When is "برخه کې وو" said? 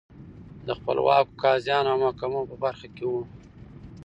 2.63-3.21